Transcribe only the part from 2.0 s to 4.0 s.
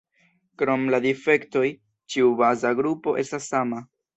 ĉiu baza grupo estas sama.